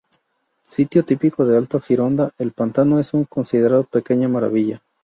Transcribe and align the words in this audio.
Sitio 0.65 1.03
típico 1.05 1.45
del 1.45 1.57
Alto 1.57 1.77
Gironda, 1.79 2.33
el 2.39 2.53
pantano 2.53 2.97
es 2.99 3.13
una 3.13 3.25
considerado 3.25 3.83
pequeña 3.83 4.27
maravilla. 4.27 4.81